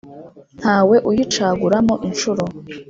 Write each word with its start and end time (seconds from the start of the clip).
Ntawe 0.59 0.95
uyicaguramo 1.09 1.93
inshuro 2.07 2.43